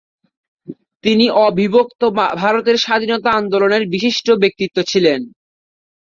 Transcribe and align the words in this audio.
তিনি 1.03 1.25
অবিভক্ত 1.45 2.01
ভারতের 2.35 2.77
স্বাধীনতা 2.77 3.29
আন্দোলনের 3.31 3.83
বিশিষ্ট 3.93 4.27
ব্যক্তিত্ব 4.41 4.77
ছিলেন। 4.83 5.19